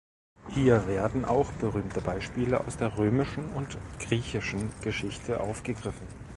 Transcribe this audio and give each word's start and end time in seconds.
Hier 0.49 0.87
werden 0.87 1.25
auch 1.25 1.51
berühmte 1.51 2.01
Beispiele 2.01 2.65
aus 2.65 2.75
der 2.75 2.97
römischen 2.97 3.51
und 3.51 3.77
griechischen 3.99 4.71
Geschichte 4.81 5.39
aufgegriffen. 5.39 6.07